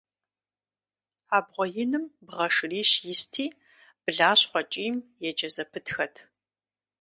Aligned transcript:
Абгъуэ 1.37 1.65
иным 1.81 2.05
бгъэ 2.25 2.47
шырищ 2.55 2.91
исти, 3.13 3.45
блащхъуэ 4.03 4.61
кӀийм 4.71 4.95
еджэ 5.27 5.49
зэпытхэт. 5.55 6.15